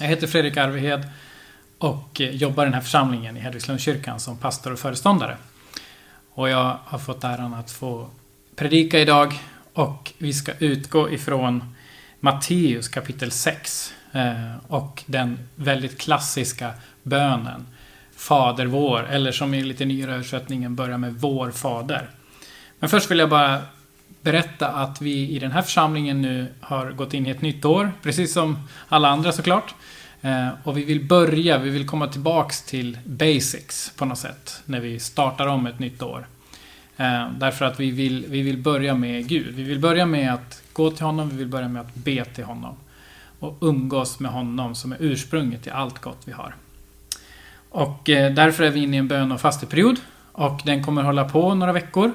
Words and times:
Jag 0.00 0.06
heter 0.06 0.26
Fredrik 0.26 0.56
Arvehed 0.56 1.08
och 1.78 2.20
jobbar 2.20 2.62
i 2.62 2.66
den 2.66 2.74
här 2.74 2.80
församlingen 2.80 3.36
i 3.36 3.40
Hedvigslundskyrkan 3.40 4.20
som 4.20 4.36
pastor 4.36 4.72
och 4.72 4.78
föreståndare. 4.78 5.36
Och 6.34 6.48
jag 6.48 6.78
har 6.84 6.98
fått 6.98 7.24
äran 7.24 7.54
att 7.54 7.70
få 7.70 8.10
predika 8.56 8.98
idag 8.98 9.34
och 9.72 10.12
vi 10.18 10.32
ska 10.32 10.52
utgå 10.58 11.10
ifrån 11.10 11.74
Matteus 12.20 12.88
kapitel 12.88 13.30
6 13.30 13.94
eh, 14.12 14.56
och 14.68 15.02
den 15.06 15.48
väldigt 15.54 16.00
klassiska 16.00 16.70
bönen 17.02 17.66
Fader 18.16 18.66
vår, 18.66 19.06
eller 19.10 19.32
som 19.32 19.54
i 19.54 19.62
lite 19.62 19.84
nyare 19.84 20.14
översättningen 20.14 20.76
börjar 20.76 20.98
med 20.98 21.14
Vår 21.14 21.50
Fader. 21.50 22.10
Men 22.78 22.90
först 22.90 23.10
vill 23.10 23.18
jag 23.18 23.30
bara 23.30 23.62
berätta 24.22 24.68
att 24.68 25.02
vi 25.02 25.28
i 25.28 25.38
den 25.38 25.50
här 25.50 25.62
församlingen 25.62 26.22
nu 26.22 26.46
har 26.60 26.90
gått 26.90 27.14
in 27.14 27.26
i 27.26 27.30
ett 27.30 27.42
nytt 27.42 27.64
år, 27.64 27.92
precis 28.02 28.32
som 28.32 28.68
alla 28.88 29.08
andra 29.08 29.32
såklart. 29.32 29.74
Eh, 30.20 30.48
och 30.64 30.76
vi 30.76 30.84
vill 30.84 31.04
börja, 31.04 31.58
vi 31.58 31.70
vill 31.70 31.86
komma 31.86 32.06
tillbaks 32.06 32.62
till 32.62 32.98
basics 33.04 33.92
på 33.96 34.04
något 34.04 34.18
sätt, 34.18 34.62
när 34.64 34.80
vi 34.80 35.00
startar 35.00 35.46
om 35.46 35.66
ett 35.66 35.78
nytt 35.78 36.02
år. 36.02 36.26
Eh, 36.96 37.30
därför 37.38 37.64
att 37.64 37.80
vi 37.80 37.90
vill, 37.90 38.26
vi 38.28 38.42
vill 38.42 38.58
börja 38.58 38.94
med 38.94 39.28
Gud. 39.28 39.54
Vi 39.54 39.62
vill 39.62 39.78
börja 39.78 40.06
med 40.06 40.34
att 40.34 40.62
gå 40.72 40.90
till 40.90 41.04
honom, 41.04 41.28
vi 41.28 41.36
vill 41.36 41.48
börja 41.48 41.68
med 41.68 41.82
att 41.82 41.94
be 41.94 42.24
till 42.24 42.44
honom. 42.44 42.76
Och 43.38 43.58
umgås 43.60 44.20
med 44.20 44.30
honom 44.30 44.74
som 44.74 44.92
är 44.92 44.96
ursprunget 45.00 45.62
till 45.62 45.72
allt 45.72 45.98
gott 45.98 46.22
vi 46.24 46.32
har. 46.32 46.54
Och 47.70 48.10
eh, 48.10 48.34
därför 48.34 48.64
är 48.64 48.70
vi 48.70 48.80
inne 48.80 48.96
i 48.96 48.98
en 48.98 49.08
bön 49.08 49.32
och 49.32 49.40
fasteperiod. 49.40 50.00
Och 50.32 50.60
den 50.64 50.84
kommer 50.84 51.02
hålla 51.02 51.28
på 51.28 51.54
några 51.54 51.72
veckor. 51.72 52.12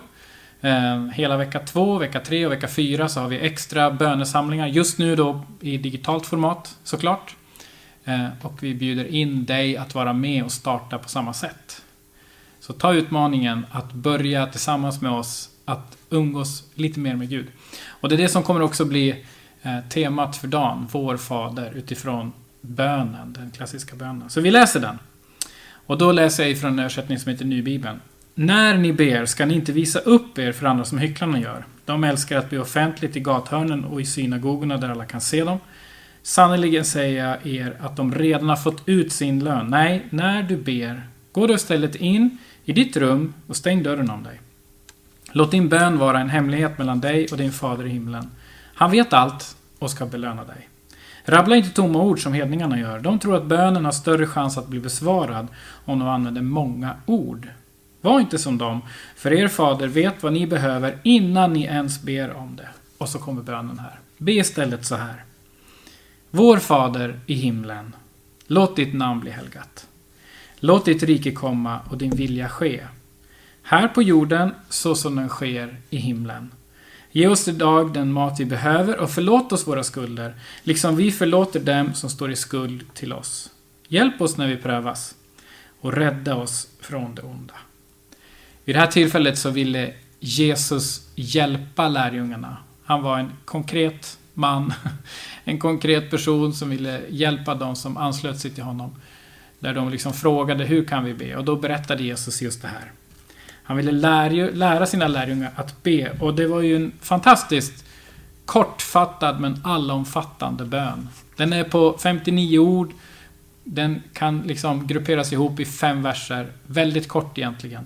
Eh, 0.66 1.08
hela 1.14 1.38
vecka 1.38 1.60
två, 1.60 1.98
vecka 1.98 2.20
tre 2.20 2.46
och 2.46 2.52
vecka 2.52 2.68
fyra 2.68 3.10
så 3.10 3.20
har 3.20 3.28
vi 3.28 3.40
extra 3.40 3.92
bönesamlingar. 3.92 4.68
Just 4.68 5.00
nu 5.00 5.16
då 5.16 5.42
i 5.62 5.78
digitalt 5.78 6.26
format 6.26 6.78
såklart. 6.84 7.36
Eh, 8.04 8.28
och 8.42 8.64
vi 8.64 8.76
bjuder 8.76 9.06
in 9.06 9.46
dig 9.46 9.78
att 9.78 9.96
vara 9.96 10.14
med 10.14 10.44
och 10.44 10.52
starta 10.52 10.98
på 10.98 11.10
samma 11.10 11.34
sätt. 11.34 11.82
Så 12.60 12.74
ta 12.74 12.94
utmaningen 12.94 13.66
att 13.72 13.94
börja 13.94 14.48
tillsammans 14.48 15.02
med 15.02 15.12
oss 15.12 15.50
att 15.66 15.98
umgås 16.10 16.64
lite 16.74 17.00
mer 17.00 17.16
med 17.16 17.30
Gud. 17.30 17.48
Och 17.88 18.10
det 18.10 18.16
är 18.16 18.18
det 18.18 18.30
som 18.30 18.44
kommer 18.44 18.62
också 18.62 18.86
bli 18.86 19.26
eh, 19.62 19.80
temat 19.90 20.38
för 20.38 20.48
dagen, 20.48 20.88
Vår 20.92 21.18
Fader, 21.18 21.72
utifrån 21.76 22.34
bönen, 22.62 23.34
den 23.34 23.52
klassiska 23.52 23.96
bönen. 23.96 24.30
Så 24.30 24.42
vi 24.42 24.52
läser 24.52 24.80
den. 24.80 25.00
Och 25.86 25.98
då 25.98 26.12
läser 26.12 26.44
jag 26.44 26.52
ifrån 26.52 26.72
en 26.72 26.80
översättning 26.80 27.20
som 27.20 27.32
heter 27.32 27.46
Nybibeln. 27.46 28.00
När 28.38 28.78
ni 28.78 28.94
ber 28.94 29.26
ska 29.26 29.46
ni 29.46 29.54
inte 29.54 29.72
visa 29.72 30.00
upp 30.00 30.40
er 30.40 30.52
för 30.52 30.66
andra 30.66 30.86
som 30.86 30.98
hycklarna 30.98 31.40
gör. 31.40 31.66
De 31.86 32.04
älskar 32.04 32.38
att 32.38 32.50
be 32.50 32.60
offentligt 32.60 33.16
i 33.16 33.20
gathörnen 33.20 33.86
och 33.86 34.02
i 34.02 34.06
synagogorna 34.06 34.78
där 34.78 34.90
alla 34.90 35.06
kan 35.06 35.22
se 35.22 35.44
dem. 35.44 35.60
Sannerligen 36.22 36.86
säger 36.86 37.26
jag 37.26 37.48
er 37.48 37.78
att 37.80 37.96
de 37.96 38.16
redan 38.16 38.50
har 38.50 38.56
fått 38.56 38.84
ut 38.86 39.12
sin 39.12 39.44
lön. 39.44 39.68
Nej, 39.68 40.06
när 40.10 40.44
du 40.44 40.58
ber, 40.58 41.08
gå 41.32 41.48
då 41.48 41.54
istället 41.54 41.96
in 41.96 42.38
i 42.66 42.74
ditt 42.74 42.98
rum 42.98 43.34
och 43.48 43.56
stäng 43.56 43.84
dörren 43.84 44.10
om 44.10 44.24
dig. 44.24 44.40
Låt 45.32 45.52
din 45.52 45.70
bön 45.70 45.98
vara 45.98 46.20
en 46.20 46.30
hemlighet 46.30 46.78
mellan 46.78 47.02
dig 47.02 47.28
och 47.32 47.38
din 47.38 47.52
fader 47.52 47.86
i 47.86 47.90
himlen. 47.90 48.32
Han 48.76 48.92
vet 48.92 49.14
allt 49.14 49.56
och 49.80 49.92
ska 49.92 50.06
belöna 50.06 50.44
dig. 50.44 50.70
Rabbla 51.26 51.56
inte 51.56 51.70
tomma 51.70 52.02
ord 52.02 52.24
som 52.24 52.34
hedningarna 52.34 52.80
gör. 52.80 53.00
De 53.00 53.20
tror 53.20 53.36
att 53.36 53.46
bönen 53.46 53.86
har 53.86 53.92
större 53.92 54.28
chans 54.28 54.58
att 54.58 54.68
bli 54.68 54.80
besvarad 54.80 55.48
om 55.86 56.00
de 56.00 56.08
använder 56.08 56.42
många 56.42 56.96
ord. 57.06 57.48
Var 58.06 58.20
inte 58.20 58.38
som 58.38 58.58
dem, 58.58 58.82
för 59.16 59.34
er 59.34 59.48
fader 59.48 59.88
vet 59.88 60.24
vad 60.24 60.34
ni 60.34 60.48
behöver 60.48 60.98
innan 61.04 61.54
ni 61.54 61.64
ens 61.64 62.02
ber 62.02 62.34
om 62.34 62.56
det. 62.56 62.70
Och 62.98 63.10
så 63.10 63.20
kommer 63.20 63.42
bönen 63.42 63.80
här. 63.80 64.00
Be 64.18 64.32
istället 64.32 64.86
så 64.86 64.96
här. 64.96 65.24
Vår 66.30 66.58
fader 66.58 67.20
i 67.26 67.34
himlen. 67.34 67.96
Låt 68.48 68.76
ditt 68.76 68.94
namn 68.94 69.20
bli 69.20 69.32
helgat. 69.32 69.88
Låt 70.60 70.86
ditt 70.86 71.04
rike 71.04 71.32
komma 71.32 71.80
och 71.90 71.98
din 71.98 72.16
vilja 72.16 72.50
ske. 72.50 72.84
Här 73.64 73.88
på 73.88 74.02
jorden 74.02 74.52
så 74.70 74.96
som 74.96 75.16
den 75.16 75.30
sker 75.30 75.78
i 75.90 75.98
himlen. 75.98 76.52
Ge 77.12 77.28
oss 77.28 77.48
idag 77.48 77.94
den 77.94 78.14
mat 78.14 78.40
vi 78.40 78.46
behöver 78.46 79.00
och 79.00 79.12
förlåt 79.12 79.52
oss 79.52 79.68
våra 79.68 79.84
skulder, 79.84 80.36
liksom 80.64 80.96
vi 80.96 81.12
förlåter 81.12 81.60
dem 81.60 81.94
som 81.94 82.10
står 82.10 82.32
i 82.32 82.36
skuld 82.36 82.94
till 82.94 83.14
oss. 83.14 83.50
Hjälp 83.88 84.22
oss 84.22 84.38
när 84.38 84.48
vi 84.48 84.58
prövas 84.58 85.16
och 85.82 85.94
rädda 85.94 86.36
oss 86.36 86.68
från 86.80 87.16
det 87.16 87.22
onda. 87.22 87.54
Vid 88.66 88.76
det 88.76 88.80
här 88.80 88.88
tillfället 88.88 89.38
så 89.38 89.50
ville 89.50 89.94
Jesus 90.20 91.10
hjälpa 91.16 91.88
lärjungarna. 91.88 92.58
Han 92.86 93.04
var 93.04 93.20
en 93.20 93.32
konkret 93.46 94.18
man, 94.34 94.74
en 95.44 95.60
konkret 95.60 96.12
person 96.12 96.54
som 96.54 96.70
ville 96.70 97.02
hjälpa 97.10 97.56
dem 97.56 97.76
som 97.76 97.98
anslöt 97.98 98.40
sig 98.40 98.52
till 98.52 98.64
honom. 98.64 98.96
Där 99.60 99.74
de 99.74 99.90
liksom 99.90 100.14
frågade 100.14 100.64
hur 100.64 100.86
kan 100.86 101.04
vi 101.04 101.14
be? 101.14 101.36
Och 101.36 101.46
då 101.46 101.56
berättade 101.56 102.04
Jesus 102.04 102.42
just 102.42 102.62
det 102.62 102.68
här. 102.68 102.92
Han 103.64 103.78
ville 103.78 103.92
lära, 103.92 104.50
lära 104.54 104.86
sina 104.86 105.08
lärjungar 105.08 105.52
att 105.56 105.84
be 105.84 106.12
och 106.20 106.36
det 106.36 106.48
var 106.48 106.62
ju 106.62 106.76
en 106.76 106.92
fantastiskt 107.02 107.86
kortfattad 108.46 109.40
men 109.40 109.62
allomfattande 109.64 110.66
bön. 110.66 111.10
Den 111.36 111.54
är 111.54 111.64
på 111.64 111.98
59 111.98 112.60
ord. 112.60 112.92
Den 113.64 114.04
kan 114.14 114.42
liksom 114.42 114.88
grupperas 114.88 115.34
ihop 115.34 115.60
i 115.60 115.66
fem 115.66 116.04
verser. 116.04 116.52
Väldigt 116.68 117.08
kort 117.08 117.38
egentligen. 117.38 117.86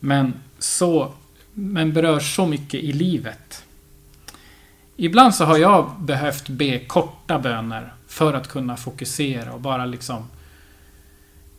Men, 0.00 0.34
så, 0.58 1.12
men 1.52 1.92
berör 1.92 2.20
så 2.20 2.46
mycket 2.46 2.80
i 2.80 2.92
livet. 2.92 3.64
Ibland 4.96 5.34
så 5.34 5.44
har 5.44 5.58
jag 5.58 5.90
behövt 6.00 6.48
be 6.48 6.78
korta 6.78 7.38
böner 7.38 7.92
för 8.06 8.34
att 8.34 8.48
kunna 8.48 8.76
fokusera 8.76 9.52
och 9.52 9.60
bara 9.60 9.86
liksom 9.86 10.28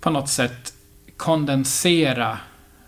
på 0.02 0.10
något 0.10 0.30
sätt 0.30 0.74
kondensera 1.18 2.38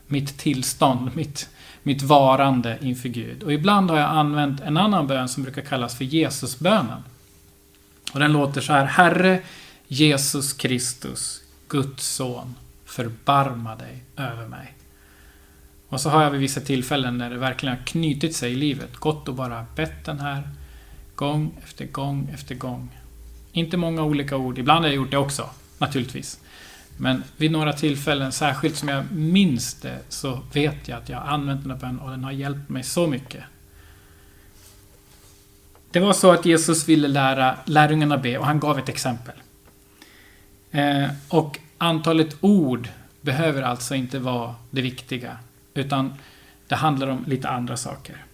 mitt 0.08 0.38
tillstånd, 0.38 1.12
mitt, 1.16 1.50
mitt 1.84 2.02
varande 2.02 2.78
inför 2.82 3.10
Gud. 3.10 3.44
Och 3.44 3.54
ibland 3.54 3.90
har 3.90 3.98
jag 3.98 4.10
använt 4.10 4.62
en 4.62 4.78
annan 4.78 5.08
bön 5.08 5.30
som 5.30 5.44
brukar 5.44 5.62
kallas 5.62 5.98
för 5.98 6.06
Jesusbönen. 6.06 7.04
Och 8.14 8.20
den 8.20 8.34
låter 8.34 8.62
så 8.62 8.74
här. 8.74 8.86
Herre 8.86 9.42
Jesus 9.88 10.54
Kristus, 10.54 11.42
Guds 11.68 12.08
son, 12.08 12.56
förbarma 12.86 13.76
dig 13.76 14.04
över 14.18 14.48
mig. 14.48 14.74
Och 15.90 16.02
så 16.02 16.10
har 16.10 16.24
jag 16.24 16.32
vid 16.32 16.42
vissa 16.42 16.62
tillfällen 16.62 17.18
när 17.18 17.30
det 17.30 17.38
verkligen 17.38 17.76
har 17.78 17.84
knutit 17.84 18.36
sig 18.36 18.52
i 18.52 18.56
livet 18.56 18.96
gått 18.96 19.28
och 19.28 19.36
bara 19.36 19.66
bett 19.76 20.06
den 20.06 20.20
här 20.20 20.50
gång 21.16 21.52
efter 21.64 21.86
gång 21.86 22.30
efter 22.34 22.56
gång. 22.56 22.90
Inte 23.52 23.78
många 23.78 24.04
olika 24.04 24.38
ord, 24.38 24.58
ibland 24.58 24.80
har 24.80 24.88
jag 24.88 24.96
gjort 24.96 25.12
det 25.12 25.18
också, 25.18 25.50
naturligtvis. 25.78 26.40
Men 26.98 27.24
vid 27.38 27.52
några 27.52 27.74
tillfällen, 27.74 28.32
särskilt 28.32 28.76
som 28.76 28.90
jag 28.90 29.12
minns 29.12 29.74
det, 29.74 30.00
så 30.10 30.40
vet 30.54 30.88
jag 30.88 30.98
att 30.98 31.10
jag 31.10 31.18
har 31.18 31.28
använt 31.28 31.62
den 31.62 31.72
här 31.72 31.78
bönen 31.78 32.00
och 32.00 32.10
den 32.10 32.24
har 32.24 32.32
hjälpt 32.32 32.70
mig 32.70 32.84
så 32.84 33.08
mycket. 33.08 33.44
Det 35.92 36.00
var 36.00 36.14
så 36.14 36.32
att 36.32 36.46
Jesus 36.46 36.90
ville 36.90 37.08
lära 37.08 37.58
lärjungarna 37.66 38.18
be 38.18 38.38
och 38.38 38.46
han 38.46 38.60
gav 38.60 38.80
ett 38.80 38.90
exempel. 38.90 39.36
Eh, 40.72 41.10
och 41.30 41.60
antalet 41.78 42.38
ord 42.42 42.90
behöver 43.22 43.62
alltså 43.62 43.96
inte 43.96 44.20
vara 44.20 44.56
det 44.70 44.82
viktiga. 44.82 45.38
Utan 45.74 46.14
det 46.68 46.76
handlar 46.76 47.08
om 47.08 47.24
lite 47.28 47.50
andra 47.50 47.78
saker. 47.78 48.26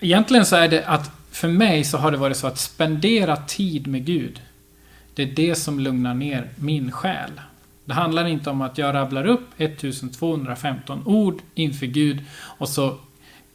Egentligen 0.00 0.46
så 0.46 0.56
är 0.56 0.68
det 0.68 0.84
att 0.84 1.10
för 1.30 1.48
mig 1.48 1.84
så 1.84 1.98
har 1.98 2.10
det 2.10 2.16
varit 2.16 2.36
så 2.36 2.46
att 2.46 2.58
spendera 2.58 3.36
tid 3.36 3.86
med 3.86 4.04
Gud 4.04 4.40
det 5.14 5.22
är 5.22 5.26
det 5.26 5.54
som 5.54 5.80
lugnar 5.80 6.14
ner 6.14 6.48
min 6.56 6.92
själ. 6.92 7.30
Det 7.84 7.94
handlar 7.94 8.26
inte 8.26 8.50
om 8.50 8.62
att 8.62 8.78
jag 8.78 8.94
rabblar 8.94 9.26
upp 9.26 9.48
1215 9.56 11.02
ord 11.06 11.42
inför 11.54 11.86
Gud 11.86 12.24
och 12.58 12.68
så 12.68 12.98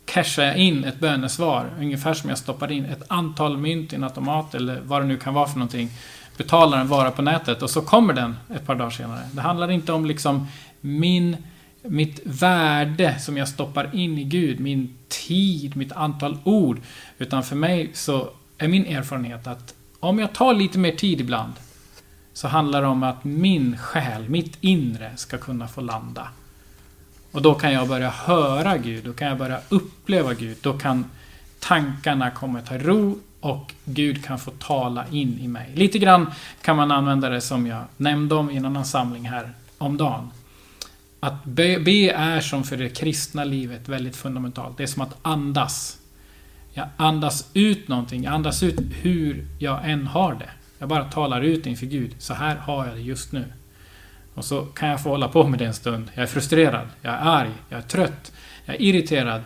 cashar 0.06 0.44
jag 0.44 0.58
in 0.58 0.84
ett 0.84 1.00
bönesvar. 1.00 1.70
Ungefär 1.80 2.14
som 2.14 2.30
jag 2.30 2.38
stoppar 2.38 2.72
in 2.72 2.86
ett 2.86 3.04
antal 3.08 3.58
mynt 3.58 3.94
i 3.94 3.96
en 3.96 4.04
automat 4.04 4.56
eller 4.56 4.82
vad 4.84 5.02
det 5.02 5.06
nu 5.06 5.18
kan 5.18 5.34
vara 5.34 5.48
för 5.48 5.60
någonting. 5.60 5.90
Betalar 6.38 6.78
en 6.78 6.88
vara 6.88 7.12
på 7.12 7.22
nätet 7.22 7.62
och 7.62 7.70
så 7.70 7.82
kommer 7.82 8.14
den 8.14 8.36
ett 8.56 8.66
par 8.66 8.76
dagar 8.76 8.90
senare. 8.90 9.22
Det 9.32 9.42
handlar 9.42 9.72
inte 9.72 9.94
om 9.94 10.06
liksom 10.06 10.48
min, 10.82 11.38
mitt 11.88 12.20
värde 12.24 13.20
som 13.20 13.38
jag 13.38 13.48
stoppar 13.48 13.96
in 13.96 14.18
i 14.18 14.24
Gud, 14.24 14.60
min 14.60 14.98
tid, 15.08 15.76
mitt 15.76 15.92
antal 15.92 16.38
ord. 16.44 16.82
Utan 17.18 17.44
för 17.44 17.56
mig 17.56 17.90
så 17.94 18.30
är 18.58 18.68
min 18.68 18.86
erfarenhet 18.86 19.48
att 19.48 19.74
om 20.00 20.20
jag 20.20 20.34
tar 20.34 20.54
lite 20.54 20.80
mer 20.80 20.92
tid 20.92 21.22
ibland 21.22 21.54
så 22.34 22.48
handlar 22.48 22.82
det 22.82 22.88
om 22.88 23.04
att 23.04 23.24
min 23.24 23.78
själ, 23.78 24.30
mitt 24.30 24.58
inre, 24.62 25.12
ska 25.18 25.38
kunna 25.38 25.68
få 25.68 25.82
landa. 25.82 26.28
Och 27.32 27.42
då 27.42 27.54
kan 27.54 27.74
jag 27.74 27.88
börja 27.88 28.10
höra 28.10 28.78
Gud, 28.78 29.04
då 29.04 29.14
kan 29.14 29.28
jag 29.28 29.38
börja 29.38 29.60
uppleva 29.70 30.34
Gud, 30.34 30.58
då 30.62 30.78
kan 30.78 31.06
tankarna 31.60 32.32
komma 32.32 32.62
ta 32.62 32.78
ro 32.78 33.20
och 33.40 33.74
Gud 33.86 34.26
kan 34.26 34.40
få 34.40 34.52
tala 34.52 35.06
in 35.12 35.40
i 35.40 35.48
mig. 35.48 35.72
Lite 35.76 36.00
grann 36.00 36.32
kan 36.62 36.76
man 36.76 36.92
använda 36.92 37.30
det 37.30 37.42
som 37.42 37.68
jag 37.68 37.84
nämnde 37.98 38.36
om 38.36 38.52
i 38.52 38.58
en 38.58 38.66
annan 38.66 38.86
samling 38.86 39.30
här 39.30 39.52
om 39.78 39.98
dagen. 39.98 40.32
Att 41.26 41.46
be, 41.46 41.80
be 41.80 42.12
är 42.12 42.42
som 42.42 42.64
för 42.64 42.78
det 42.78 42.90
kristna 42.90 43.44
livet 43.44 43.90
väldigt 43.90 44.16
fundamentalt. 44.16 44.78
Det 44.78 44.84
är 44.84 44.88
som 44.88 45.02
att 45.02 45.18
andas. 45.22 45.98
Jag 46.74 46.88
andas 46.98 47.50
ut 47.54 47.88
någonting, 47.88 48.24
jag 48.24 48.34
andas 48.34 48.64
ut 48.64 48.80
hur 49.02 49.48
jag 49.60 49.90
än 49.90 50.08
har 50.08 50.34
det. 50.34 50.50
Jag 50.80 50.90
bara 50.90 51.04
talar 51.04 51.42
ut 51.42 51.66
inför 51.66 51.86
Gud. 51.86 52.16
Så 52.18 52.34
här 52.34 52.56
har 52.56 52.86
jag 52.86 52.96
det 52.96 53.02
just 53.02 53.32
nu. 53.32 53.46
Och 54.34 54.46
så 54.46 54.62
kan 54.62 54.90
jag 54.90 55.04
få 55.04 55.10
hålla 55.10 55.28
på 55.28 55.48
med 55.48 55.60
det 55.60 55.66
en 55.66 55.74
stund. 55.74 56.12
Jag 56.14 56.24
är 56.24 56.28
frustrerad, 56.28 56.88
jag 57.02 57.14
är 57.14 57.20
arg, 57.20 57.52
jag 57.70 57.78
är 57.78 57.84
trött, 57.84 58.32
jag 58.66 58.76
är 58.76 58.82
irriterad. 58.82 59.42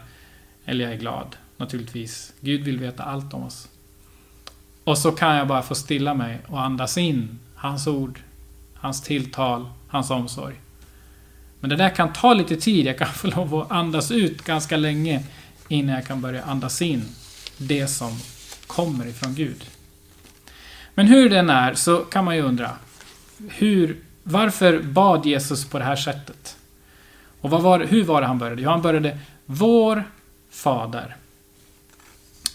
Eller 0.65 0.85
jag 0.85 0.93
är 0.93 0.97
glad, 0.97 1.35
naturligtvis. 1.57 2.33
Gud 2.39 2.61
vill 2.61 2.79
veta 2.79 3.03
allt 3.03 3.33
om 3.33 3.43
oss. 3.43 3.67
Och 4.83 4.97
så 4.97 5.11
kan 5.11 5.35
jag 5.35 5.47
bara 5.47 5.61
få 5.61 5.75
stilla 5.75 6.13
mig 6.13 6.39
och 6.47 6.61
andas 6.61 6.97
in 6.97 7.39
hans 7.55 7.87
ord, 7.87 8.19
hans 8.73 9.03
tilltal, 9.03 9.69
hans 9.87 10.11
omsorg. 10.11 10.55
Men 11.59 11.69
det 11.69 11.75
där 11.75 11.89
kan 11.89 12.13
ta 12.13 12.33
lite 12.33 12.55
tid. 12.55 12.85
Jag 12.85 12.97
kan 12.97 13.07
få 13.13 13.27
lov 13.27 13.55
att 13.55 13.71
andas 13.71 14.11
ut 14.11 14.43
ganska 14.43 14.77
länge 14.77 15.23
innan 15.67 15.95
jag 15.95 16.05
kan 16.05 16.21
börja 16.21 16.43
andas 16.43 16.81
in 16.81 17.05
det 17.57 17.87
som 17.87 18.19
kommer 18.67 19.07
ifrån 19.07 19.35
Gud. 19.35 19.65
Men 20.93 21.07
hur 21.07 21.29
den 21.29 21.49
är 21.49 21.73
så 21.73 21.97
kan 21.97 22.25
man 22.25 22.35
ju 22.35 22.41
undra. 22.41 22.71
Hur, 23.49 23.97
varför 24.23 24.79
bad 24.79 25.25
Jesus 25.25 25.65
på 25.65 25.79
det 25.79 25.85
här 25.85 25.95
sättet? 25.95 26.57
Och 27.41 27.49
vad 27.49 27.61
var, 27.61 27.79
hur 27.79 28.03
var 28.03 28.21
det 28.21 28.27
han 28.27 28.37
började? 28.37 28.61
Jo, 28.61 28.69
han 28.69 28.81
började 28.81 29.17
Vår 29.45 30.03
Fader. 30.51 31.15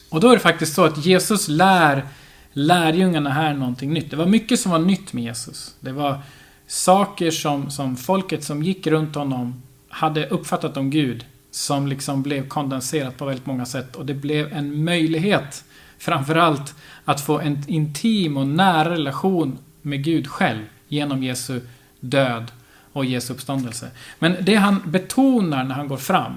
Och 0.09 0.21
då 0.21 0.29
är 0.29 0.33
det 0.33 0.41
faktiskt 0.41 0.75
så 0.75 0.85
att 0.85 1.07
Jesus 1.07 1.49
lär 1.49 2.07
lärjungarna 2.53 3.31
här 3.31 3.55
någonting 3.55 3.93
nytt. 3.93 4.11
Det 4.11 4.17
var 4.17 4.27
mycket 4.27 4.61
som 4.61 4.73
var 4.73 4.79
nytt 4.79 5.13
med 5.13 5.25
Jesus. 5.25 5.75
Det 5.81 5.93
var 5.93 6.23
saker 6.67 7.31
som, 7.31 7.71
som 7.71 7.97
folket 7.97 8.45
som 8.45 8.63
gick 8.63 8.87
runt 8.87 9.15
honom 9.15 9.63
hade 9.89 10.29
uppfattat 10.29 10.77
om 10.77 10.91
Gud 10.91 11.25
som 11.51 11.87
liksom 11.87 12.23
blev 12.23 12.49
kondenserat 12.49 13.17
på 13.17 13.25
väldigt 13.25 13.47
många 13.47 13.67
sätt 13.67 13.97
och 13.97 14.07
det 14.07 14.15
blev 14.15 14.53
en 14.53 14.85
möjlighet 14.85 15.65
framförallt 15.99 16.75
att 17.05 17.21
få 17.21 17.41
en 17.41 17.65
intim 17.67 18.37
och 18.37 18.47
nära 18.47 18.91
relation 18.91 19.59
med 19.83 20.05
Gud 20.05 20.29
själv 20.29 20.65
genom 20.89 21.23
Jesu 21.23 21.61
död 22.01 22.53
och 22.93 23.05
Jesu 23.05 23.33
uppståndelse. 23.33 23.91
Men 24.19 24.37
det 24.41 24.55
han 24.55 24.83
betonar 24.85 25.65
när 25.65 25.75
han 25.75 25.89
går 25.89 25.97
fram 25.97 26.33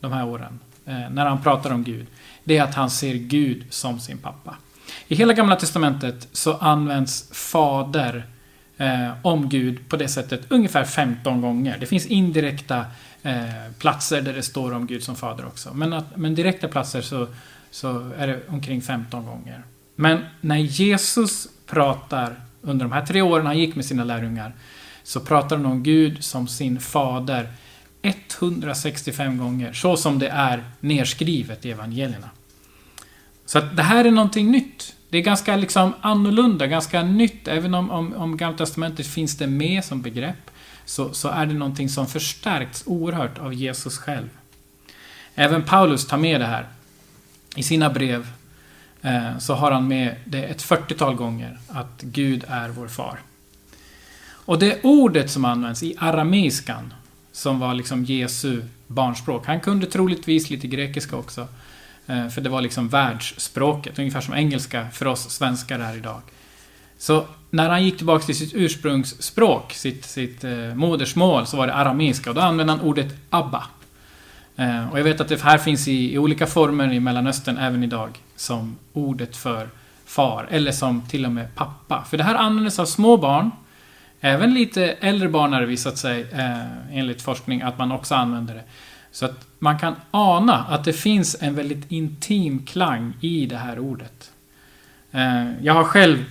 de 0.00 0.12
här 0.12 0.26
åren, 0.26 0.58
eh, 0.84 1.10
när 1.10 1.26
han 1.26 1.42
pratar 1.42 1.70
om 1.70 1.84
Gud, 1.84 2.06
det 2.44 2.56
är 2.56 2.62
att 2.62 2.74
han 2.74 2.90
ser 2.90 3.14
Gud 3.14 3.64
som 3.70 4.00
sin 4.00 4.18
pappa. 4.18 4.56
I 5.08 5.14
hela 5.14 5.32
Gamla 5.32 5.56
Testamentet 5.56 6.28
så 6.32 6.56
används 6.56 7.28
Fader 7.32 8.26
eh, 8.78 9.10
om 9.22 9.48
Gud 9.48 9.88
på 9.88 9.96
det 9.96 10.08
sättet 10.08 10.40
ungefär 10.48 10.84
15 10.84 11.40
gånger. 11.40 11.78
Det 11.80 11.86
finns 11.86 12.06
indirekta 12.06 12.84
eh, 13.22 13.72
platser 13.78 14.20
där 14.20 14.32
det 14.32 14.42
står 14.42 14.74
om 14.74 14.86
Gud 14.86 15.02
som 15.02 15.16
Fader 15.16 15.46
också. 15.46 15.74
Men, 15.74 15.92
att, 15.92 16.16
men 16.16 16.34
direkta 16.34 16.68
platser 16.68 17.00
så, 17.00 17.26
så 17.70 18.10
är 18.18 18.26
det 18.26 18.40
omkring 18.48 18.82
15 18.82 19.26
gånger. 19.26 19.62
Men 19.96 20.24
när 20.40 20.56
Jesus 20.56 21.48
pratar 21.66 22.36
under 22.62 22.84
de 22.84 22.92
här 22.92 23.06
tre 23.06 23.22
åren 23.22 23.46
han 23.46 23.58
gick 23.58 23.74
med 23.74 23.84
sina 23.84 24.04
lärjungar 24.04 24.52
så 25.02 25.20
pratar 25.20 25.56
han 25.56 25.66
om 25.66 25.82
Gud 25.82 26.24
som 26.24 26.48
sin 26.48 26.80
fader 26.80 27.48
165 28.02 29.38
gånger, 29.38 29.72
så 29.72 29.96
som 29.96 30.18
det 30.18 30.28
är 30.28 30.64
nerskrivet 30.80 31.66
i 31.66 31.70
evangelierna. 31.70 32.30
Så 33.48 33.58
att 33.58 33.76
det 33.76 33.82
här 33.82 34.04
är 34.04 34.10
någonting 34.10 34.50
nytt. 34.50 34.94
Det 35.08 35.18
är 35.18 35.22
ganska 35.22 35.56
liksom 35.56 35.92
annorlunda, 36.00 36.66
ganska 36.66 37.02
nytt. 37.02 37.48
Även 37.48 37.74
om, 37.74 37.90
om, 37.90 38.12
om 38.12 38.36
Gamla 38.36 38.58
Testamentet 38.58 39.06
finns 39.06 39.36
det 39.36 39.46
med 39.46 39.84
som 39.84 40.02
begrepp 40.02 40.50
så, 40.84 41.12
så 41.12 41.28
är 41.28 41.46
det 41.46 41.54
någonting 41.54 41.88
som 41.88 42.06
förstärks 42.06 42.82
oerhört 42.86 43.38
av 43.38 43.54
Jesus 43.54 43.98
själv. 43.98 44.28
Även 45.34 45.62
Paulus 45.62 46.06
tar 46.06 46.16
med 46.16 46.40
det 46.40 46.46
här. 46.46 46.66
I 47.56 47.62
sina 47.62 47.90
brev 47.90 48.26
eh, 49.02 49.38
så 49.38 49.54
har 49.54 49.70
han 49.70 49.88
med 49.88 50.16
det 50.24 50.44
ett 50.44 50.62
40-tal 50.62 51.14
gånger, 51.14 51.58
att 51.68 52.02
Gud 52.02 52.44
är 52.48 52.68
vår 52.68 52.88
far. 52.88 53.20
Och 54.30 54.58
det 54.58 54.80
ordet 54.82 55.30
som 55.30 55.44
används 55.44 55.82
i 55.82 55.94
arameiskan, 55.98 56.94
som 57.32 57.58
var 57.58 57.74
liksom 57.74 58.04
Jesu 58.04 58.62
barnspråk, 58.86 59.46
han 59.46 59.60
kunde 59.60 59.86
troligtvis 59.86 60.50
lite 60.50 60.66
grekiska 60.66 61.16
också, 61.16 61.40
Eh, 61.40 61.77
Eh, 62.08 62.28
för 62.28 62.40
det 62.40 62.48
var 62.48 62.60
liksom 62.60 62.88
världsspråket, 62.88 63.98
ungefär 63.98 64.20
som 64.20 64.34
engelska 64.34 64.86
för 64.92 65.06
oss 65.06 65.30
svenskar 65.30 65.78
är 65.78 65.96
idag. 65.96 66.20
Så 66.98 67.24
när 67.50 67.68
han 67.68 67.84
gick 67.84 67.96
tillbaka 67.96 68.24
till 68.24 68.36
sitt 68.36 68.54
ursprungsspråk, 68.54 69.72
sitt, 69.72 70.04
sitt 70.04 70.44
eh, 70.44 70.74
modersmål, 70.74 71.46
så 71.46 71.56
var 71.56 71.66
det 71.66 71.74
arameiska 71.74 72.30
och 72.30 72.36
då 72.36 72.42
använde 72.42 72.72
han 72.72 72.82
ordet 72.82 73.14
ABBA. 73.30 73.64
Eh, 74.56 74.92
och 74.92 74.98
jag 74.98 75.04
vet 75.04 75.20
att 75.20 75.28
det 75.28 75.42
här 75.42 75.58
finns 75.58 75.88
i, 75.88 76.14
i, 76.14 76.18
olika 76.18 76.46
former 76.46 76.92
i 76.92 77.00
Mellanöstern 77.00 77.58
även 77.58 77.84
idag 77.84 78.18
som 78.36 78.76
ordet 78.92 79.36
för 79.36 79.68
far, 80.04 80.48
eller 80.50 80.72
som 80.72 81.02
till 81.08 81.24
och 81.24 81.32
med 81.32 81.54
pappa. 81.54 82.04
För 82.04 82.16
det 82.16 82.24
här 82.24 82.34
användes 82.34 82.78
av 82.78 82.84
små 82.84 83.16
barn, 83.16 83.50
även 84.20 84.54
lite 84.54 84.84
äldre 84.84 85.28
barn 85.28 85.52
har 85.52 85.60
det 85.60 85.66
visat 85.66 85.98
sig, 85.98 86.26
eh, 86.32 86.98
enligt 86.98 87.22
forskning, 87.22 87.62
att 87.62 87.78
man 87.78 87.92
också 87.92 88.14
använder 88.14 88.54
det. 88.54 88.64
Så 89.18 89.24
att 89.24 89.46
man 89.58 89.78
kan 89.78 89.94
ana 90.10 90.64
att 90.64 90.84
det 90.84 90.92
finns 90.92 91.36
en 91.40 91.54
väldigt 91.54 91.92
intim 91.92 92.66
klang 92.66 93.12
i 93.20 93.46
det 93.46 93.56
här 93.56 93.78
ordet. 93.78 94.30
Eh, 95.10 95.62
jag 95.62 95.74
har 95.74 95.84
själv 95.84 96.24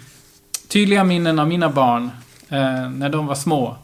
tydliga 0.68 1.04
minnen 1.04 1.40
av 1.40 1.48
mina 1.48 1.70
barn 1.70 2.10
eh, 2.50 2.90
när 2.90 3.10
de 3.10 3.28
var 3.28 3.36
små. 3.36 3.78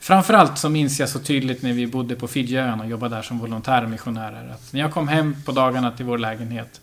Framförallt 0.00 0.58
så 0.58 0.68
minns 0.68 1.00
jag 1.00 1.08
så 1.08 1.18
tydligt 1.18 1.62
när 1.62 1.72
vi 1.72 1.86
bodde 1.86 2.14
på 2.14 2.28
Fidjöarna 2.28 2.82
och 2.82 2.90
jobbade 2.90 3.16
där 3.16 3.22
som 3.22 3.38
volontärmissionärer. 3.38 4.50
Att 4.54 4.72
när 4.72 4.80
jag 4.80 4.92
kom 4.92 5.08
hem 5.08 5.36
på 5.44 5.52
dagarna 5.52 5.90
till 5.90 6.06
vår 6.06 6.18
lägenhet 6.18 6.80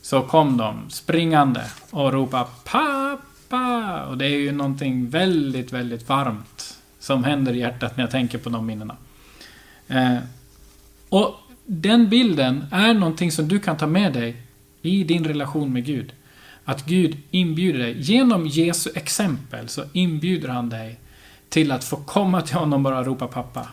så 0.00 0.22
kom 0.22 0.56
de 0.56 0.90
springande 0.90 1.62
och 1.90 2.12
ropade 2.12 2.46
pappa. 2.64 4.04
Och 4.08 4.18
det 4.18 4.26
är 4.26 4.38
ju 4.38 4.52
någonting 4.52 5.10
väldigt, 5.10 5.72
väldigt 5.72 6.08
varmt 6.08 6.78
som 6.98 7.24
händer 7.24 7.52
i 7.52 7.58
hjärtat 7.58 7.96
när 7.96 8.04
jag 8.04 8.10
tänker 8.10 8.38
på 8.38 8.50
de 8.50 8.66
minnena. 8.66 8.96
Eh, 9.88 10.18
och 11.14 11.34
den 11.66 12.08
bilden 12.08 12.64
är 12.70 12.94
någonting 12.94 13.32
som 13.32 13.48
du 13.48 13.58
kan 13.58 13.76
ta 13.76 13.86
med 13.86 14.12
dig 14.12 14.36
i 14.82 15.04
din 15.04 15.24
relation 15.24 15.72
med 15.72 15.84
Gud. 15.84 16.12
Att 16.64 16.86
Gud 16.86 17.16
inbjuder 17.30 17.78
dig. 17.78 18.00
Genom 18.00 18.46
Jesu 18.46 18.90
exempel 18.94 19.68
så 19.68 19.84
inbjuder 19.92 20.48
han 20.48 20.68
dig 20.68 20.98
till 21.48 21.72
att 21.72 21.84
få 21.84 21.96
komma 21.96 22.42
till 22.42 22.56
honom 22.56 22.86
och 22.86 22.92
bara 22.92 23.04
ropa 23.04 23.26
pappa. 23.26 23.68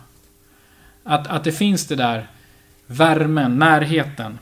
Att, 1.03 1.27
att 1.27 1.43
det 1.43 1.51
finns 1.51 1.87
det 1.87 1.95
där 1.95 2.27
värmen, 2.87 3.59
närheten. 3.59 4.39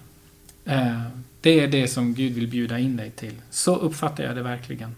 Eh, 0.65 1.01
det 1.41 1.59
är 1.59 1.67
det 1.67 1.87
som 1.87 2.13
Gud 2.13 2.33
vill 2.33 2.47
bjuda 2.47 2.79
in 2.79 2.97
dig 2.97 3.11
till. 3.11 3.35
Så 3.49 3.75
uppfattar 3.75 4.23
jag 4.23 4.35
det 4.35 4.43
verkligen. 4.43 4.95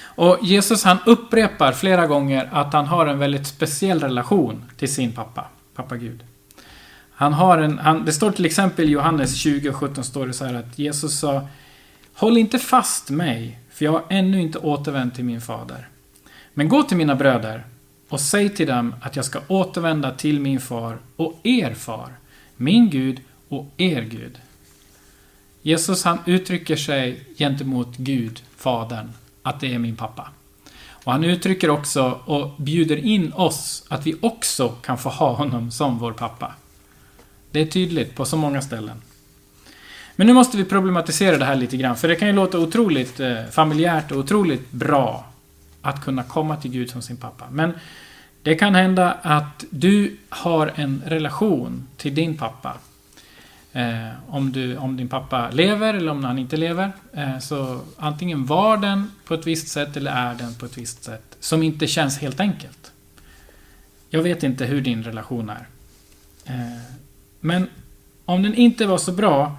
Och 0.00 0.38
Jesus 0.42 0.84
han 0.84 0.98
upprepar 1.06 1.72
flera 1.72 2.06
gånger 2.06 2.48
att 2.52 2.72
han 2.72 2.86
har 2.86 3.06
en 3.06 3.18
väldigt 3.18 3.46
speciell 3.46 4.00
relation 4.00 4.64
till 4.76 4.94
sin 4.94 5.12
pappa, 5.12 5.44
pappa 5.74 5.96
Gud. 5.96 6.24
Han 7.18 7.32
har 7.32 7.58
en, 7.58 7.78
han, 7.78 8.04
det 8.04 8.12
står 8.12 8.30
till 8.30 8.44
exempel 8.44 8.88
i 8.88 8.92
Johannes 8.92 9.36
20 9.36 9.68
och 9.68 9.76
17 9.76 10.04
står 10.04 10.26
det 10.26 10.32
så 10.32 10.44
här 10.44 10.54
att 10.54 10.78
Jesus 10.78 11.18
sa 11.18 11.48
Håll 12.14 12.38
inte 12.38 12.58
fast 12.58 13.10
mig, 13.10 13.58
för 13.70 13.84
jag 13.84 13.92
har 13.92 14.04
ännu 14.08 14.40
inte 14.40 14.58
återvänt 14.58 15.14
till 15.14 15.24
min 15.24 15.40
fader. 15.40 15.88
Men 16.54 16.68
gå 16.68 16.82
till 16.82 16.96
mina 16.96 17.14
bröder 17.14 17.64
och 18.08 18.20
säg 18.20 18.48
till 18.48 18.66
dem 18.66 18.94
att 19.00 19.16
jag 19.16 19.24
ska 19.24 19.40
återvända 19.48 20.10
till 20.10 20.40
min 20.40 20.60
far 20.60 20.98
och 21.16 21.40
er 21.42 21.74
far, 21.74 22.12
min 22.56 22.90
Gud 22.90 23.20
och 23.48 23.66
er 23.76 24.02
Gud. 24.02 24.38
Jesus 25.62 26.04
han 26.04 26.18
uttrycker 26.26 26.76
sig 26.76 27.24
gentemot 27.38 27.96
Gud, 27.96 28.42
Fadern, 28.56 29.12
att 29.42 29.60
det 29.60 29.74
är 29.74 29.78
min 29.78 29.96
pappa. 29.96 30.28
Och 30.90 31.12
han 31.12 31.24
uttrycker 31.24 31.70
också 31.70 32.20
och 32.24 32.62
bjuder 32.62 32.96
in 32.96 33.32
oss 33.32 33.84
att 33.88 34.06
vi 34.06 34.16
också 34.20 34.68
kan 34.68 34.98
få 34.98 35.08
ha 35.08 35.32
honom 35.32 35.70
som 35.70 35.98
vår 35.98 36.12
pappa. 36.12 36.54
Det 37.50 37.60
är 37.60 37.66
tydligt 37.66 38.14
på 38.14 38.24
så 38.24 38.36
många 38.36 38.62
ställen. 38.62 39.02
Men 40.16 40.26
nu 40.26 40.32
måste 40.32 40.56
vi 40.56 40.64
problematisera 40.64 41.38
det 41.38 41.44
här 41.44 41.56
lite 41.56 41.76
grann, 41.76 41.96
för 41.96 42.08
det 42.08 42.16
kan 42.16 42.28
ju 42.28 42.34
låta 42.34 42.58
otroligt 42.58 43.20
eh, 43.20 43.44
familjärt 43.50 44.12
och 44.12 44.18
otroligt 44.18 44.70
bra 44.70 45.26
att 45.82 46.04
kunna 46.04 46.22
komma 46.22 46.56
till 46.56 46.70
Gud 46.70 46.90
som 46.90 47.02
sin 47.02 47.16
pappa. 47.16 47.44
Men 47.50 47.72
det 48.42 48.54
kan 48.54 48.74
hända 48.74 49.12
att 49.22 49.64
du 49.70 50.16
har 50.28 50.72
en 50.74 51.02
relation 51.06 51.86
till 51.96 52.14
din 52.14 52.36
pappa. 52.36 52.76
Eh, 53.72 54.08
om, 54.26 54.52
du, 54.52 54.76
om 54.76 54.96
din 54.96 55.08
pappa 55.08 55.50
lever 55.50 55.94
eller 55.94 56.12
om 56.12 56.24
han 56.24 56.38
inte 56.38 56.56
lever. 56.56 56.92
Eh, 57.12 57.38
så 57.38 57.80
antingen 57.96 58.46
var 58.46 58.76
den 58.76 59.12
på 59.24 59.34
ett 59.34 59.46
visst 59.46 59.68
sätt 59.68 59.96
eller 59.96 60.10
är 60.10 60.34
den 60.34 60.54
på 60.54 60.66
ett 60.66 60.78
visst 60.78 61.04
sätt. 61.04 61.36
Som 61.40 61.62
inte 61.62 61.86
känns 61.86 62.18
helt 62.18 62.40
enkelt. 62.40 62.92
Jag 64.10 64.22
vet 64.22 64.42
inte 64.42 64.64
hur 64.64 64.80
din 64.80 65.02
relation 65.02 65.50
är. 65.50 65.66
Eh, 66.44 66.82
men 67.40 67.68
om 68.24 68.42
den 68.42 68.54
inte 68.54 68.86
var 68.86 68.98
så 68.98 69.12
bra 69.12 69.56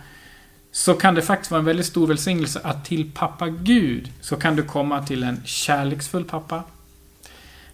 så 0.71 0.93
kan 0.93 1.15
det 1.15 1.21
faktiskt 1.21 1.51
vara 1.51 1.59
en 1.59 1.65
väldigt 1.65 1.85
stor 1.85 2.07
välsignelse 2.07 2.61
att 2.63 2.85
till 2.85 3.11
pappa 3.11 3.49
Gud 3.49 4.11
så 4.21 4.35
kan 4.35 4.55
du 4.55 4.63
komma 4.63 5.05
till 5.05 5.23
en 5.23 5.41
kärleksfull 5.45 6.23
pappa. 6.23 6.63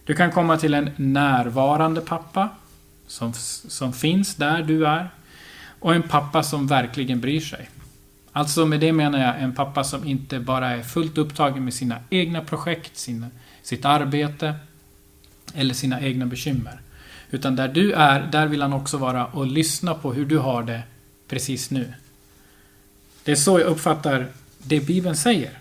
Du 0.04 0.14
kan 0.14 0.32
komma 0.32 0.56
till 0.56 0.74
en 0.74 0.90
närvarande 0.96 2.00
pappa 2.00 2.48
som, 3.06 3.32
som 3.68 3.92
finns 3.92 4.34
där 4.34 4.62
du 4.62 4.86
är. 4.86 5.10
Och 5.80 5.94
en 5.94 6.02
pappa 6.02 6.42
som 6.42 6.66
verkligen 6.66 7.20
bryr 7.20 7.40
sig. 7.40 7.68
Alltså 8.32 8.66
med 8.66 8.80
det 8.80 8.92
menar 8.92 9.18
jag 9.18 9.42
en 9.42 9.54
pappa 9.54 9.84
som 9.84 10.06
inte 10.06 10.40
bara 10.40 10.70
är 10.70 10.82
fullt 10.82 11.18
upptagen 11.18 11.64
med 11.64 11.74
sina 11.74 11.98
egna 12.10 12.40
projekt, 12.40 12.96
sina, 12.96 13.26
sitt 13.62 13.84
arbete 13.84 14.54
eller 15.54 15.74
sina 15.74 16.00
egna 16.00 16.26
bekymmer. 16.26 16.80
Utan 17.30 17.56
där 17.56 17.68
du 17.68 17.92
är, 17.92 18.20
där 18.32 18.46
vill 18.46 18.62
han 18.62 18.72
också 18.72 18.96
vara 18.96 19.26
och 19.26 19.46
lyssna 19.46 19.94
på 19.94 20.12
hur 20.12 20.26
du 20.26 20.38
har 20.38 20.62
det 20.62 20.82
precis 21.28 21.70
nu. 21.70 21.92
Det 23.24 23.32
är 23.32 23.36
så 23.36 23.60
jag 23.60 23.66
uppfattar 23.66 24.26
det 24.58 24.80
Bibeln 24.80 25.16
säger. 25.16 25.58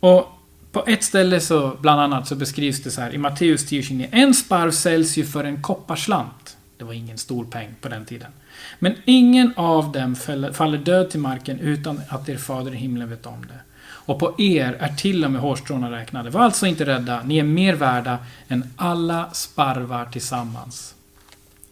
Och 0.00 0.38
på 0.72 0.84
ett 0.86 1.04
ställe 1.04 1.40
så, 1.40 1.76
bland 1.80 2.00
annat, 2.00 2.28
så 2.28 2.34
beskrivs 2.34 2.82
det 2.82 2.90
så 2.90 3.00
här 3.00 3.14
i 3.14 3.18
Matteus 3.18 3.66
10.29. 3.66 4.08
En 4.10 4.34
sparv 4.34 4.70
säljs 4.70 5.16
ju 5.16 5.24
för 5.24 5.44
en 5.44 5.62
kopparslant. 5.62 6.56
Det 6.76 6.84
var 6.84 6.92
ingen 6.92 7.18
stor 7.18 7.44
peng 7.44 7.74
på 7.80 7.88
den 7.88 8.04
tiden. 8.04 8.32
Men 8.78 8.94
ingen 9.04 9.52
av 9.56 9.92
dem 9.92 10.16
faller 10.52 10.78
död 10.78 11.10
till 11.10 11.20
marken 11.20 11.60
utan 11.60 12.00
att 12.08 12.28
er 12.28 12.36
fader 12.36 12.74
i 12.74 12.76
himlen 12.76 13.10
vet 13.10 13.26
om 13.26 13.46
det. 13.46 13.71
Och 14.04 14.18
på 14.18 14.34
er 14.38 14.76
är 14.80 14.94
till 14.94 15.24
och 15.24 15.30
med 15.30 15.40
hårstråna 15.40 15.90
räknade. 15.90 16.30
Var 16.30 16.40
alltså 16.40 16.66
inte 16.66 16.86
rädda, 16.86 17.22
ni 17.22 17.38
är 17.38 17.44
mer 17.44 17.74
värda 17.74 18.18
än 18.48 18.70
alla 18.76 19.30
sparvar 19.30 20.06
tillsammans. 20.12 20.94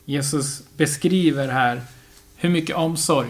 Jesus 0.04 0.62
beskriver 0.76 1.48
här 1.48 1.82
hur 2.36 2.48
mycket 2.48 2.76
omsorg 2.76 3.28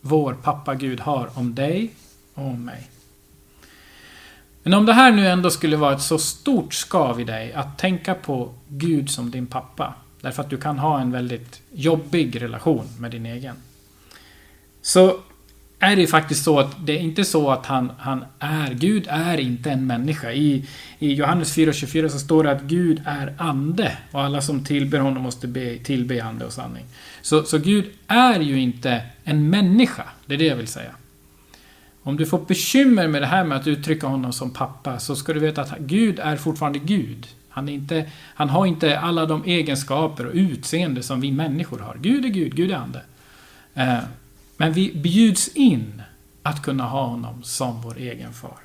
vår 0.00 0.34
pappa 0.34 0.74
Gud 0.74 1.00
har 1.00 1.30
om 1.34 1.54
dig 1.54 1.90
och 2.34 2.46
om 2.46 2.64
mig. 2.64 2.90
Men 4.62 4.74
om 4.74 4.86
det 4.86 4.92
här 4.92 5.12
nu 5.12 5.28
ändå 5.28 5.50
skulle 5.50 5.76
vara 5.76 5.94
ett 5.94 6.02
så 6.02 6.18
stort 6.18 6.74
skav 6.74 7.20
i 7.20 7.24
dig 7.24 7.52
att 7.52 7.78
tänka 7.78 8.14
på 8.14 8.54
Gud 8.68 9.10
som 9.10 9.30
din 9.30 9.46
pappa. 9.46 9.94
Därför 10.20 10.42
att 10.42 10.50
du 10.50 10.56
kan 10.56 10.78
ha 10.78 11.00
en 11.00 11.12
väldigt 11.12 11.62
jobbig 11.72 12.42
relation 12.42 12.86
med 12.98 13.10
din 13.10 13.26
egen. 13.26 13.56
Så 14.82 15.20
är 15.84 15.96
det 15.96 16.02
ju 16.02 16.08
faktiskt 16.08 16.44
så 16.44 16.58
att 16.58 16.86
det 16.86 16.92
är 16.92 17.00
inte 17.00 17.24
så 17.24 17.50
att 17.50 17.66
han, 17.66 17.92
han 17.98 18.24
är, 18.38 18.74
Gud 18.74 19.06
är 19.08 19.40
inte 19.40 19.70
en 19.70 19.86
människa. 19.86 20.32
I, 20.32 20.64
i 20.98 21.12
Johannes 21.12 21.56
4.24 21.56 22.08
så 22.08 22.18
står 22.18 22.44
det 22.44 22.50
att 22.50 22.62
Gud 22.62 23.02
är 23.04 23.34
ande 23.38 23.98
och 24.10 24.22
alla 24.22 24.40
som 24.40 24.64
tillber 24.64 24.98
honom 24.98 25.22
måste 25.22 25.46
be, 25.46 25.78
tillbe 25.78 26.24
ande 26.24 26.44
och 26.44 26.52
sanning. 26.52 26.84
Så, 27.22 27.42
så 27.42 27.58
Gud 27.58 27.84
är 28.06 28.40
ju 28.40 28.60
inte 28.60 29.02
en 29.24 29.50
människa, 29.50 30.04
det 30.26 30.34
är 30.34 30.38
det 30.38 30.46
jag 30.46 30.56
vill 30.56 30.68
säga. 30.68 30.90
Om 32.02 32.16
du 32.16 32.26
får 32.26 32.38
bekymmer 32.38 33.08
med 33.08 33.22
det 33.22 33.26
här 33.26 33.44
med 33.44 33.58
att 33.58 33.66
uttrycka 33.66 34.06
honom 34.06 34.32
som 34.32 34.50
pappa 34.50 34.98
så 34.98 35.16
ska 35.16 35.32
du 35.32 35.40
veta 35.40 35.62
att 35.62 35.78
Gud 35.78 36.18
är 36.18 36.36
fortfarande 36.36 36.78
Gud. 36.78 37.26
Han, 37.48 37.68
är 37.68 37.72
inte, 37.72 38.10
han 38.34 38.48
har 38.48 38.66
inte 38.66 38.98
alla 38.98 39.26
de 39.26 39.44
egenskaper 39.44 40.26
och 40.26 40.34
utseende 40.34 41.02
som 41.02 41.20
vi 41.20 41.32
människor 41.32 41.78
har. 41.78 41.96
Gud 42.00 42.24
är 42.24 42.28
Gud, 42.28 42.56
Gud 42.56 42.70
är 42.70 42.76
ande. 42.76 43.02
Eh, 43.74 43.98
men 44.56 44.72
vi 44.72 44.92
bjuds 44.94 45.48
in 45.48 46.02
att 46.42 46.62
kunna 46.62 46.84
ha 46.84 47.06
honom 47.06 47.42
som 47.42 47.82
vår 47.82 47.96
egen 47.98 48.32
far. 48.32 48.58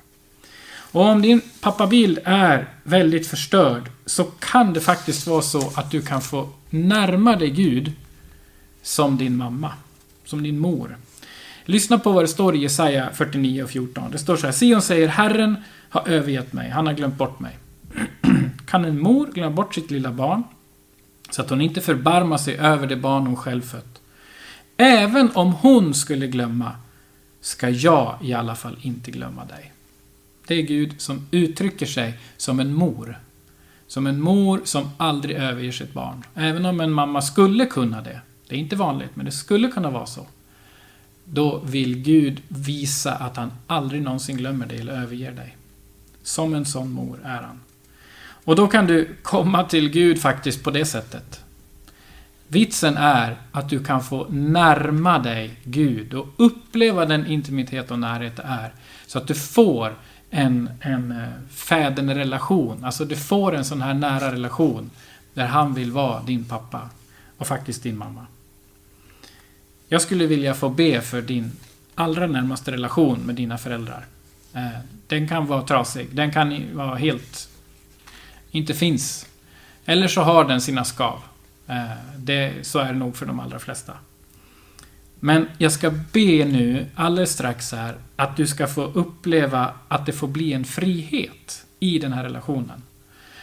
Och 0.92 1.04
om 1.04 1.22
din 1.22 1.40
pappabild 1.60 2.18
är 2.24 2.68
väldigt 2.82 3.26
förstörd 3.26 3.90
så 4.06 4.24
kan 4.24 4.72
det 4.72 4.80
faktiskt 4.80 5.26
vara 5.26 5.42
så 5.42 5.72
att 5.74 5.90
du 5.90 6.02
kan 6.02 6.22
få 6.22 6.48
närma 6.70 7.36
dig 7.36 7.50
Gud 7.50 7.92
som 8.82 9.16
din 9.16 9.36
mamma, 9.36 9.72
som 10.24 10.42
din 10.42 10.58
mor. 10.58 10.96
Lyssna 11.64 11.98
på 11.98 12.12
vad 12.12 12.24
det 12.24 12.28
står 12.28 12.56
i 12.56 12.58
Jesaja 12.58 13.10
49 13.14 13.62
och 13.62 13.70
14. 13.70 14.10
Det 14.10 14.18
står 14.18 14.36
så 14.36 14.46
här. 14.46 14.52
Sion 14.52 14.82
säger 14.82 15.08
Herren 15.08 15.56
har 15.88 16.08
övergett 16.08 16.52
mig, 16.52 16.70
han 16.70 16.86
har 16.86 16.94
glömt 16.94 17.16
bort 17.16 17.40
mig. 17.40 17.58
kan 18.66 18.84
en 18.84 19.00
mor 19.00 19.26
glömma 19.34 19.56
bort 19.56 19.74
sitt 19.74 19.90
lilla 19.90 20.12
barn? 20.12 20.42
Så 21.30 21.42
att 21.42 21.50
hon 21.50 21.60
inte 21.60 21.80
förbarmar 21.80 22.38
sig 22.38 22.56
över 22.58 22.86
det 22.86 22.96
barn 22.96 23.26
hon 23.26 23.36
själv 23.36 23.62
fött. 23.62 24.00
Även 24.82 25.30
om 25.34 25.52
hon 25.52 25.94
skulle 25.94 26.26
glömma 26.26 26.72
ska 27.40 27.68
jag 27.68 28.18
i 28.22 28.32
alla 28.32 28.54
fall 28.54 28.76
inte 28.82 29.10
glömma 29.10 29.44
dig. 29.44 29.72
Det 30.46 30.54
är 30.54 30.62
Gud 30.62 31.00
som 31.00 31.26
uttrycker 31.30 31.86
sig 31.86 32.18
som 32.36 32.60
en 32.60 32.74
mor. 32.74 33.18
Som 33.86 34.06
en 34.06 34.20
mor 34.20 34.60
som 34.64 34.90
aldrig 34.96 35.36
överger 35.36 35.72
sitt 35.72 35.92
barn. 35.92 36.24
Även 36.34 36.66
om 36.66 36.80
en 36.80 36.92
mamma 36.92 37.22
skulle 37.22 37.66
kunna 37.66 38.02
det. 38.02 38.20
Det 38.48 38.54
är 38.54 38.58
inte 38.58 38.76
vanligt, 38.76 39.10
men 39.16 39.26
det 39.26 39.32
skulle 39.32 39.68
kunna 39.68 39.90
vara 39.90 40.06
så. 40.06 40.26
Då 41.24 41.58
vill 41.58 41.98
Gud 41.98 42.42
visa 42.48 43.14
att 43.14 43.36
han 43.36 43.52
aldrig 43.66 44.02
någonsin 44.02 44.36
glömmer 44.36 44.66
dig 44.66 44.80
eller 44.80 45.02
överger 45.02 45.32
dig. 45.32 45.56
Som 46.22 46.54
en 46.54 46.64
sån 46.64 46.90
mor 46.90 47.20
är 47.24 47.42
han. 47.42 47.60
Och 48.44 48.56
då 48.56 48.66
kan 48.66 48.86
du 48.86 49.08
komma 49.22 49.64
till 49.64 49.90
Gud 49.90 50.20
faktiskt 50.20 50.64
på 50.64 50.70
det 50.70 50.84
sättet. 50.84 51.44
Vitsen 52.52 52.96
är 52.96 53.36
att 53.52 53.68
du 53.68 53.84
kan 53.84 54.02
få 54.02 54.26
närma 54.28 55.18
dig 55.18 55.50
Gud 55.64 56.14
och 56.14 56.26
uppleva 56.36 57.06
den 57.06 57.26
intimitet 57.26 57.90
och 57.90 57.98
närhet 57.98 58.36
det 58.36 58.42
är. 58.42 58.72
Så 59.06 59.18
att 59.18 59.26
du 59.26 59.34
får 59.34 59.94
en, 60.30 60.70
en 60.80 61.12
eh, 61.12 61.28
fädernerelation. 61.50 62.84
Alltså 62.84 63.04
du 63.04 63.16
får 63.16 63.54
en 63.54 63.64
sån 63.64 63.82
här 63.82 63.94
nära 63.94 64.32
relation. 64.32 64.90
Där 65.34 65.46
han 65.46 65.74
vill 65.74 65.92
vara 65.92 66.22
din 66.22 66.44
pappa. 66.44 66.90
Och 67.36 67.46
faktiskt 67.46 67.82
din 67.82 67.98
mamma. 67.98 68.26
Jag 69.88 70.02
skulle 70.02 70.26
vilja 70.26 70.54
få 70.54 70.68
be 70.68 71.00
för 71.00 71.22
din 71.22 71.52
allra 71.94 72.26
närmaste 72.26 72.72
relation 72.72 73.18
med 73.18 73.34
dina 73.34 73.58
föräldrar. 73.58 74.06
Eh, 74.54 74.80
den 75.06 75.28
kan 75.28 75.46
vara 75.46 75.62
trasig. 75.62 76.08
Den 76.12 76.32
kan 76.32 76.76
vara 76.76 76.94
helt... 76.94 77.48
Inte 78.50 78.74
finns. 78.74 79.26
Eller 79.84 80.08
så 80.08 80.20
har 80.20 80.44
den 80.44 80.60
sina 80.60 80.84
skav. 80.84 81.20
Eh, 81.70 81.90
det, 82.16 82.66
så 82.66 82.78
är 82.78 82.92
det 82.92 82.98
nog 82.98 83.16
för 83.16 83.26
de 83.26 83.40
allra 83.40 83.58
flesta. 83.58 83.92
Men 85.20 85.48
jag 85.58 85.72
ska 85.72 85.90
be 85.90 86.44
nu 86.44 86.86
alldeles 86.94 87.32
strax 87.32 87.72
här 87.72 87.94
att 88.16 88.36
du 88.36 88.46
ska 88.46 88.66
få 88.66 88.82
uppleva 88.82 89.72
att 89.88 90.06
det 90.06 90.12
får 90.12 90.28
bli 90.28 90.52
en 90.52 90.64
frihet 90.64 91.66
i 91.80 91.98
den 91.98 92.12
här 92.12 92.24
relationen. 92.24 92.82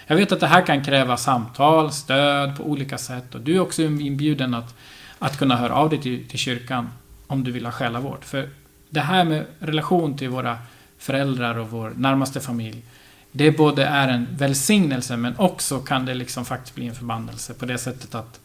Jag 0.08 0.16
vet 0.16 0.32
att 0.32 0.40
det 0.40 0.48
här 0.48 0.66
kan 0.66 0.84
kräva 0.84 1.18
samtal, 1.18 1.92
stöd 1.92 2.58
på 2.58 2.64
olika 2.64 2.98
sätt 2.98 3.36
och 3.36 3.42
du 3.42 3.56
är 3.56 3.60
också 3.60 3.82
inbjuden 3.82 4.54
att, 4.54 4.76
att 5.20 5.38
kunna 5.38 5.56
höra 5.56 5.74
av 5.74 5.90
dig 5.90 6.02
till, 6.02 6.28
till 6.28 6.40
kyrkan 6.40 6.90
om 7.28 7.44
du 7.44 7.52
vill 7.52 7.66
ha 7.66 7.72
själavård. 7.72 8.24
För 8.24 8.50
det 8.90 9.00
här 9.00 9.24
med 9.24 9.46
relation 9.60 10.18
till 10.18 10.30
våra 10.30 10.58
föräldrar 10.98 11.58
och 11.58 11.70
vår 11.70 11.94
närmaste 11.96 12.40
familj 12.40 12.84
det 13.32 13.52
både 13.52 13.86
är 13.86 14.08
en 14.08 14.28
välsignelse 14.32 15.18
men 15.18 15.38
också 15.38 15.80
kan 15.80 16.06
det 16.06 16.14
liksom 16.14 16.46
faktiskt 16.46 16.76
bli 16.76 16.88
en 16.88 16.96
förbannelse 16.96 17.54
på 17.54 17.66
det 17.66 17.78
sättet 17.78 18.16
att 18.16 18.40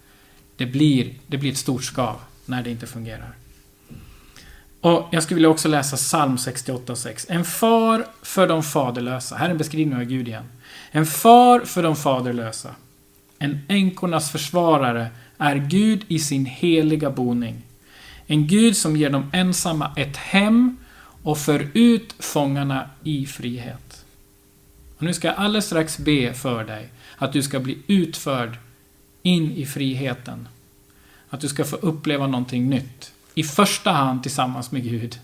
det 0.57 0.67
blir, 0.67 1.15
det 1.27 1.39
blir 1.39 1.51
ett 1.51 1.59
stort 1.59 1.85
skav 1.85 2.17
när 2.47 2.62
det 2.62 2.71
inte 2.71 2.87
fungerar. 2.87 3.33
Och 4.81 5.09
Jag 5.11 5.23
skulle 5.23 5.35
vilja 5.35 5.49
också 5.49 5.69
läsa 5.69 5.97
psalm 5.97 6.37
68.6. 6.37 7.27
En 7.29 7.45
far 7.45 8.07
för 8.23 8.49
de 8.49 8.62
faderlösa. 8.62 9.37
Här 9.37 9.47
är 9.47 9.51
en 9.51 9.59
beskrivning 9.59 9.99
av 9.99 10.05
Gud 10.05 10.29
igen. 10.29 10.45
En 10.91 11.07
far 11.07 11.61
för 11.61 11.83
de 11.83 11.97
faderlösa. 11.97 12.71
En 13.39 13.61
änkornas 13.69 14.31
försvarare 14.31 15.07
är 15.39 15.57
Gud 15.57 16.05
i 16.09 16.19
sin 16.19 16.47
heliga 16.47 17.11
boning. 17.11 17.62
En 18.27 18.47
Gud 18.47 18.77
som 18.77 18.97
ger 18.97 19.11
de 19.11 19.31
ensamma 19.33 19.93
ett 19.97 20.17
hem 20.17 20.77
och 21.23 21.39
för 21.39 21.69
ut 21.75 22.15
fångarna 22.19 22.91
i 23.05 23.27
frihet. 23.27 24.05
Och 25.03 25.07
nu 25.07 25.15
ska 25.15 25.29
jag 25.29 25.37
alldeles 25.37 25.67
strax 25.67 25.99
be 25.99 26.35
för 26.35 26.65
dig 26.65 26.89
att 27.17 27.33
du 27.33 27.43
ska 27.43 27.61
bli 27.61 27.79
utförd 27.87 28.59
in 29.23 29.53
i 29.53 29.67
friheten. 29.67 30.49
Att 31.29 31.41
du 31.41 31.49
ska 31.49 31.65
få 31.65 31.77
uppleva 31.77 32.27
någonting 32.27 32.69
nytt. 32.69 33.13
I 33.35 33.43
första 33.43 33.91
hand 33.91 34.23
tillsammans 34.23 34.73
med 34.73 34.83
Gud. 34.83 35.21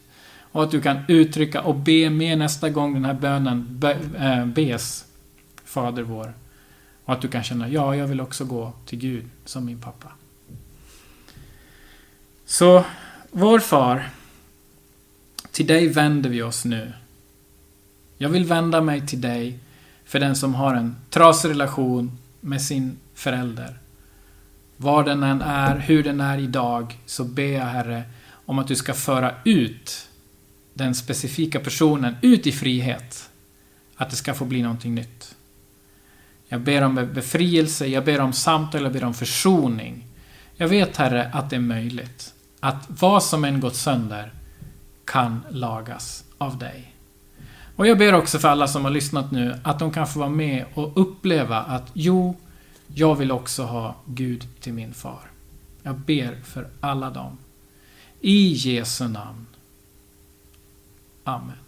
Och 0.52 0.62
att 0.62 0.70
du 0.70 0.80
kan 0.80 0.98
uttrycka 1.08 1.62
och 1.62 1.74
be 1.74 2.10
med 2.10 2.38
nästa 2.38 2.70
gång 2.70 2.94
den 2.94 3.04
här 3.04 3.14
bönen 3.14 3.66
be, 3.68 3.98
äh, 4.18 4.46
bes. 4.46 5.04
Fader 5.64 6.02
vår. 6.02 6.34
Och 7.04 7.12
att 7.12 7.22
du 7.22 7.28
kan 7.28 7.42
känna, 7.42 7.68
ja, 7.68 7.96
jag 7.96 8.06
vill 8.06 8.20
också 8.20 8.44
gå 8.44 8.72
till 8.86 8.98
Gud 8.98 9.24
som 9.44 9.64
min 9.64 9.80
pappa. 9.80 10.08
Så, 12.46 12.84
vår 13.30 13.58
far. 13.58 14.10
Till 15.50 15.66
dig 15.66 15.88
vänder 15.88 16.30
vi 16.30 16.42
oss 16.42 16.64
nu. 16.64 16.92
Jag 18.16 18.28
vill 18.28 18.44
vända 18.44 18.80
mig 18.80 19.06
till 19.06 19.20
dig 19.20 19.58
för 20.08 20.20
den 20.20 20.36
som 20.36 20.54
har 20.54 20.74
en 20.74 20.96
trasig 21.10 21.50
relation 21.50 22.18
med 22.40 22.62
sin 22.62 22.98
förälder. 23.14 23.78
Var 24.76 25.04
den 25.04 25.22
än 25.22 25.42
är, 25.42 25.78
hur 25.78 26.02
den 26.02 26.20
är 26.20 26.38
idag, 26.38 26.98
så 27.06 27.24
ber 27.24 27.52
jag 27.52 27.64
Herre 27.64 28.02
om 28.46 28.58
att 28.58 28.68
du 28.68 28.76
ska 28.76 28.94
föra 28.94 29.34
ut 29.44 30.08
den 30.74 30.94
specifika 30.94 31.60
personen 31.60 32.16
ut 32.22 32.46
i 32.46 32.52
frihet. 32.52 33.30
Att 33.96 34.10
det 34.10 34.16
ska 34.16 34.34
få 34.34 34.44
bli 34.44 34.62
någonting 34.62 34.94
nytt. 34.94 35.34
Jag 36.48 36.60
ber 36.60 36.82
om 36.82 36.94
befrielse, 37.14 37.86
jag 37.86 38.04
ber 38.04 38.20
om 38.20 38.32
samtal, 38.32 38.82
jag 38.82 38.92
ber 38.92 39.04
om 39.04 39.14
försoning. 39.14 40.06
Jag 40.56 40.68
vet 40.68 40.96
Herre 40.96 41.30
att 41.32 41.50
det 41.50 41.56
är 41.56 41.60
möjligt. 41.60 42.34
Att 42.60 42.84
vad 42.88 43.22
som 43.22 43.44
än 43.44 43.60
gått 43.60 43.76
sönder 43.76 44.32
kan 45.04 45.40
lagas 45.50 46.24
av 46.38 46.58
dig. 46.58 46.94
Och 47.78 47.86
jag 47.86 47.98
ber 47.98 48.12
också 48.12 48.38
för 48.38 48.48
alla 48.48 48.68
som 48.68 48.84
har 48.84 48.90
lyssnat 48.90 49.30
nu 49.30 49.54
att 49.62 49.78
de 49.78 49.90
kan 49.90 50.06
få 50.06 50.18
vara 50.18 50.30
med 50.30 50.64
och 50.74 50.92
uppleva 51.00 51.58
att 51.58 51.90
jo, 51.92 52.36
jag 52.86 53.14
vill 53.14 53.32
också 53.32 53.62
ha 53.62 53.96
Gud 54.04 54.46
till 54.60 54.72
min 54.72 54.94
far. 54.94 55.30
Jag 55.82 55.98
ber 55.98 56.40
för 56.44 56.68
alla 56.80 57.10
dem. 57.10 57.38
I 58.20 58.52
Jesu 58.52 59.08
namn. 59.08 59.46
Amen. 61.24 61.67